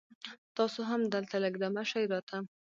تاسو 0.55 0.79
هم 0.89 1.01
دلته 1.13 1.35
لږ 1.43 1.53
دمه 1.63 1.83
شي 1.91 2.03
را 2.11 2.19
ته 2.27 2.37